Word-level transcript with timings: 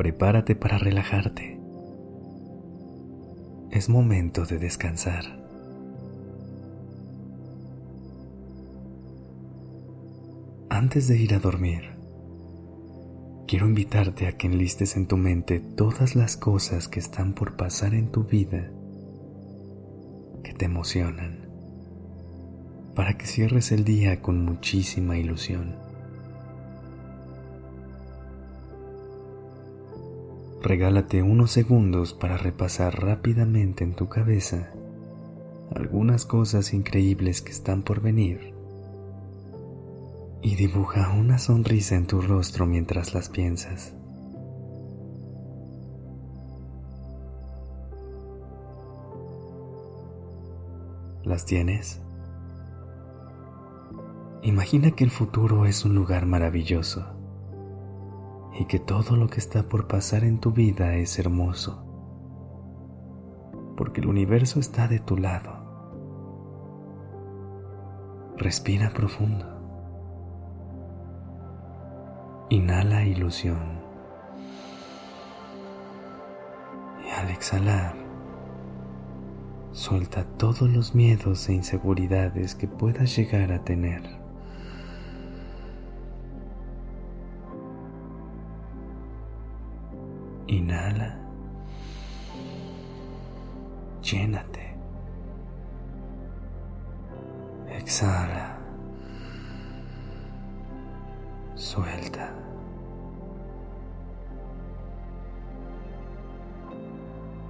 Prepárate 0.00 0.56
para 0.56 0.78
relajarte. 0.78 1.60
Es 3.70 3.90
momento 3.90 4.46
de 4.46 4.56
descansar. 4.56 5.24
Antes 10.70 11.06
de 11.06 11.18
ir 11.18 11.34
a 11.34 11.38
dormir, 11.38 11.82
quiero 13.46 13.66
invitarte 13.66 14.26
a 14.26 14.38
que 14.38 14.46
enlistes 14.46 14.96
en 14.96 15.06
tu 15.06 15.18
mente 15.18 15.60
todas 15.60 16.16
las 16.16 16.38
cosas 16.38 16.88
que 16.88 16.98
están 16.98 17.34
por 17.34 17.56
pasar 17.56 17.92
en 17.92 18.10
tu 18.10 18.24
vida 18.24 18.70
que 20.42 20.54
te 20.54 20.64
emocionan 20.64 21.46
para 22.94 23.18
que 23.18 23.26
cierres 23.26 23.70
el 23.70 23.84
día 23.84 24.22
con 24.22 24.46
muchísima 24.46 25.18
ilusión. 25.18 25.89
Regálate 30.62 31.22
unos 31.22 31.52
segundos 31.52 32.12
para 32.12 32.36
repasar 32.36 33.02
rápidamente 33.02 33.82
en 33.82 33.94
tu 33.94 34.10
cabeza 34.10 34.70
algunas 35.74 36.26
cosas 36.26 36.74
increíbles 36.74 37.40
que 37.40 37.50
están 37.50 37.82
por 37.82 38.02
venir 38.02 38.52
y 40.42 40.56
dibuja 40.56 41.14
una 41.18 41.38
sonrisa 41.38 41.96
en 41.96 42.06
tu 42.06 42.20
rostro 42.20 42.66
mientras 42.66 43.14
las 43.14 43.30
piensas. 43.30 43.94
¿Las 51.24 51.46
tienes? 51.46 52.00
Imagina 54.42 54.90
que 54.90 55.04
el 55.04 55.10
futuro 55.10 55.64
es 55.64 55.86
un 55.86 55.94
lugar 55.94 56.26
maravilloso 56.26 57.19
y 58.58 58.64
que 58.64 58.78
todo 58.78 59.16
lo 59.16 59.28
que 59.28 59.38
está 59.38 59.68
por 59.68 59.86
pasar 59.86 60.24
en 60.24 60.38
tu 60.38 60.52
vida 60.52 60.94
es 60.94 61.18
hermoso, 61.18 61.84
porque 63.76 64.00
el 64.00 64.08
universo 64.08 64.60
está 64.60 64.88
de 64.88 64.98
tu 64.98 65.16
lado. 65.16 65.60
Respira 68.36 68.90
profundo. 68.90 69.46
Inhala 72.48 73.04
ilusión. 73.04 73.80
Y 77.06 77.10
al 77.10 77.30
exhalar, 77.30 77.94
suelta 79.72 80.24
todos 80.24 80.62
los 80.62 80.94
miedos 80.94 81.48
e 81.48 81.52
inseguridades 81.52 82.54
que 82.54 82.66
puedas 82.66 83.14
llegar 83.14 83.52
a 83.52 83.62
tener. 83.62 84.19
Inhala. 90.50 91.14
Llénate. 94.02 94.74
Exhala. 97.68 98.58
Suelta. 101.54 102.32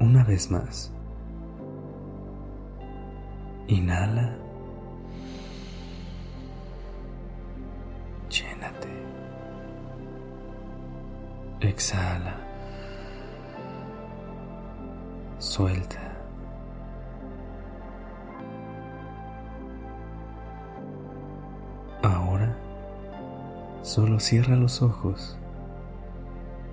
Una 0.00 0.24
vez 0.24 0.50
más. 0.50 0.90
Inhala. 3.68 4.34
Llénate. 8.30 8.88
Exhala. 11.60 12.45
Suelta. 15.38 16.00
Ahora 22.02 22.56
solo 23.82 24.18
cierra 24.18 24.56
los 24.56 24.80
ojos 24.80 25.36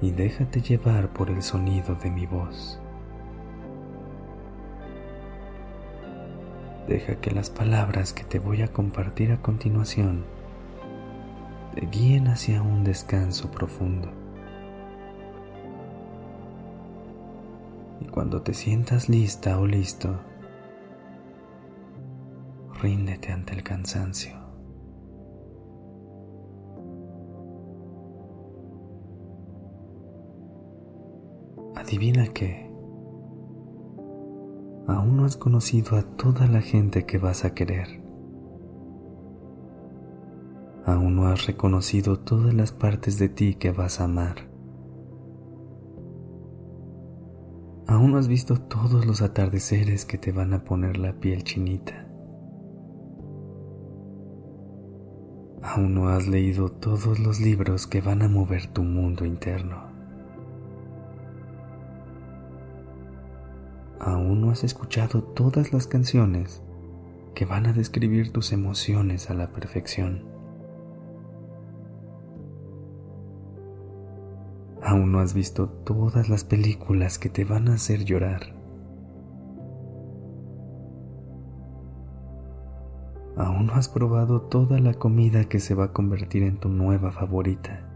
y 0.02 0.12
déjate 0.12 0.62
llevar 0.62 1.10
por 1.10 1.30
el 1.30 1.44
sonido 1.44 1.96
de 1.96 2.10
mi 2.10 2.26
voz. 2.26 2.80
Deja 6.88 7.16
que 7.16 7.32
las 7.32 7.50
palabras 7.50 8.14
que 8.14 8.24
te 8.24 8.40
voy 8.40 8.62
a 8.62 8.70
compartir 8.70 9.34
a 9.34 9.42
continuación 9.42 10.24
te 11.76 11.86
guíen 11.86 12.30
hacia 12.30 12.62
un 12.62 12.86
descanso 12.86 13.52
profundo. 13.52 14.23
Y 18.04 18.08
cuando 18.08 18.42
te 18.42 18.54
sientas 18.54 19.08
lista 19.08 19.58
o 19.60 19.66
listo, 19.66 20.20
ríndete 22.82 23.32
ante 23.32 23.54
el 23.54 23.64
cansancio. 23.64 24.34
Adivina 31.76 32.28
que 32.28 32.70
aún 34.88 35.16
no 35.16 35.24
has 35.24 35.38
conocido 35.38 35.96
a 35.96 36.02
toda 36.04 36.48
la 36.48 36.62
gente 36.62 37.06
que 37.06 37.18
vas 37.18 37.46
a 37.46 37.54
querer. 37.54 38.04
Aún 40.86 41.16
no 41.16 41.28
has 41.28 41.48
reconocido 41.48 42.20
todas 42.20 42.54
las 42.54 42.74
partes 42.74 43.18
de 43.18 43.30
ti 43.30 43.56
que 43.56 43.72
vas 43.72 44.02
a 44.02 44.06
amar. 44.06 44.53
Aún 47.94 48.14
no 48.14 48.18
has 48.18 48.28
visto 48.28 48.60
todos 48.60 49.06
los 49.06 49.22
atardeceres 49.22 50.04
que 50.04 50.18
te 50.18 50.32
van 50.32 50.56
a 50.56 50.64
poner 50.64 50.98
la 50.98 51.14
piel 51.14 51.44
chinita. 51.44 52.08
Aún 55.62 55.94
no 55.94 56.10
has 56.10 56.28
leído 56.28 56.70
todos 56.70 57.20
los 57.20 57.40
libros 57.40 57.86
que 57.86 58.02
van 58.02 58.24
a 58.24 58.28
mover 58.28 58.66
tu 58.66 58.82
mundo 58.82 59.26
interno. 59.26 59.84
Aún 64.00 64.42
no 64.42 64.50
has 64.50 64.64
escuchado 64.64 65.22
todas 65.22 65.72
las 65.72 65.86
canciones 65.86 66.64
que 67.36 67.46
van 67.46 67.68
a 67.68 67.74
describir 67.74 68.34
tus 68.34 68.54
emociones 68.54 69.30
a 69.30 69.36
la 69.36 69.52
perfección. 69.52 70.33
Aún 74.94 75.12
no 75.12 75.22
has 75.22 75.34
visto 75.34 75.70
todas 75.70 76.30
las 76.30 76.44
películas 76.44 77.18
que 77.18 77.28
te 77.28 77.46
van 77.46 77.68
a 77.68 77.74
hacer 77.74 78.06
llorar. 78.06 78.54
Aún 83.36 83.66
no 83.66 83.74
has 83.74 83.90
probado 83.90 84.42
toda 84.42 84.78
la 84.78 84.94
comida 84.94 85.46
que 85.46 85.60
se 85.60 85.74
va 85.74 85.86
a 85.86 85.94
convertir 85.94 86.44
en 86.44 86.60
tu 86.60 86.70
nueva 86.70 87.12
favorita. 87.12 87.90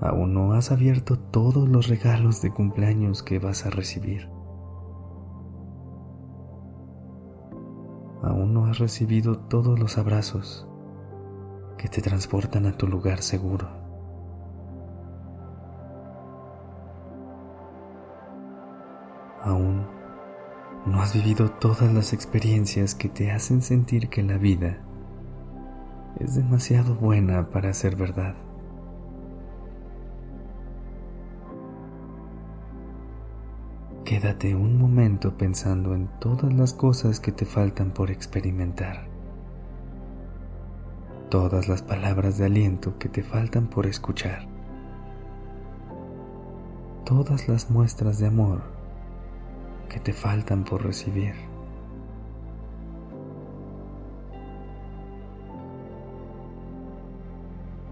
Aún 0.00 0.32
no 0.32 0.54
has 0.54 0.72
abierto 0.72 1.18
todos 1.18 1.68
los 1.68 1.88
regalos 1.88 2.40
de 2.40 2.50
cumpleaños 2.50 3.22
que 3.22 3.38
vas 3.38 3.66
a 3.66 3.70
recibir. 3.70 4.30
Aún 8.22 8.54
no 8.54 8.64
has 8.64 8.78
recibido 8.78 9.36
todos 9.40 9.78
los 9.78 9.98
abrazos 9.98 10.66
que 11.78 11.88
te 11.88 12.02
transportan 12.02 12.66
a 12.66 12.72
tu 12.76 12.86
lugar 12.86 13.22
seguro. 13.22 13.68
Aún 19.42 19.86
no 20.84 21.00
has 21.00 21.14
vivido 21.14 21.50
todas 21.50 21.90
las 21.94 22.12
experiencias 22.12 22.94
que 22.94 23.08
te 23.08 23.30
hacen 23.30 23.62
sentir 23.62 24.10
que 24.10 24.22
la 24.22 24.36
vida 24.36 24.78
es 26.18 26.34
demasiado 26.34 26.94
buena 26.94 27.48
para 27.48 27.72
ser 27.72 27.96
verdad. 27.96 28.34
Quédate 34.04 34.54
un 34.54 34.78
momento 34.78 35.36
pensando 35.36 35.94
en 35.94 36.08
todas 36.18 36.52
las 36.52 36.72
cosas 36.72 37.20
que 37.20 37.30
te 37.30 37.44
faltan 37.44 37.90
por 37.90 38.10
experimentar 38.10 39.07
todas 41.28 41.68
las 41.68 41.82
palabras 41.82 42.38
de 42.38 42.46
aliento 42.46 42.98
que 42.98 43.08
te 43.08 43.22
faltan 43.22 43.66
por 43.68 43.86
escuchar. 43.86 44.46
todas 47.08 47.48
las 47.48 47.70
muestras 47.70 48.18
de 48.18 48.26
amor 48.26 48.60
que 49.88 49.98
te 49.98 50.12
faltan 50.12 50.64
por 50.64 50.84
recibir. 50.84 51.32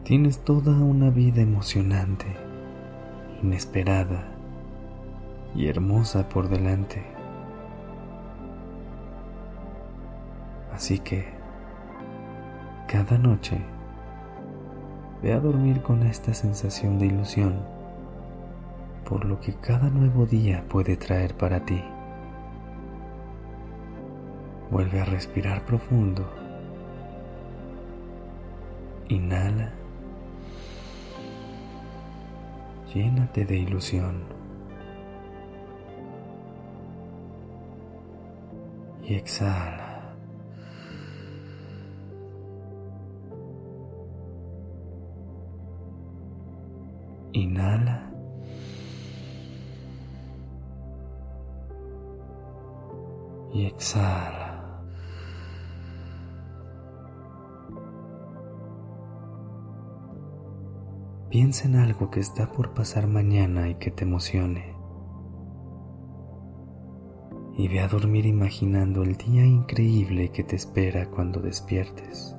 Tienes 0.05 0.41
toda 0.41 0.73
una 0.73 1.09
vida 1.09 1.41
emocionante, 1.41 2.27
inesperada 3.43 4.29
y 5.55 5.69
hermosa 5.69 6.29
por 6.29 6.51
delante. 6.51 7.03
Así 10.75 10.99
que, 10.99 11.36
cada 12.87 13.19
noche, 13.19 13.61
ve 15.23 15.33
a 15.33 15.41
dormir 15.41 15.83
con 15.83 16.03
esta 16.03 16.35
sensación 16.35 16.99
de 16.99 17.07
ilusión 17.07 17.77
por 19.09 19.25
lo 19.25 19.41
que 19.41 19.55
cada 19.55 19.89
nuevo 19.89 20.27
día 20.27 20.65
puede 20.69 20.97
traer 20.97 21.37
para 21.37 21.65
ti. 21.65 21.81
Vuelve 24.71 25.01
a 25.01 25.05
respirar 25.05 25.65
profundo. 25.65 26.29
Inhala. 29.09 29.73
Llénate 32.93 33.45
de 33.45 33.57
ilusión. 33.57 34.25
Y 39.05 39.15
exhala. 39.15 39.86
Inhala. 47.37 48.03
y 53.53 53.65
exhala. 53.65 54.83
Piensa 61.31 61.67
en 61.67 61.77
algo 61.77 62.11
que 62.11 62.21
está 62.21 62.53
por 62.53 62.75
pasar 62.75 63.07
mañana 63.07 63.69
y 63.69 63.77
que 63.77 63.91
te 63.91 64.05
emocione. 64.05 64.75
Y 67.57 67.69
ve 67.69 67.81
a 67.81 67.89
dormir 67.89 68.27
imaginando 68.27 69.03
el 69.03 69.17
día 69.17 69.45
increíble 69.45 70.31
que 70.31 70.45
te 70.45 70.57
espera 70.57 71.11
cuando 71.11 71.41
despiertes. 71.41 72.37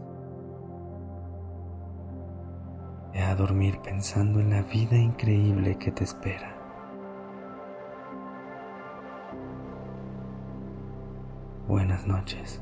A 3.16 3.36
dormir 3.36 3.80
pensando 3.80 4.40
en 4.40 4.52
la 4.52 4.62
vida 4.62 4.96
increíble 4.96 5.78
que 5.78 5.92
te 5.92 6.04
espera. 6.04 6.56
Buenas 11.68 12.08
noches. 12.08 12.62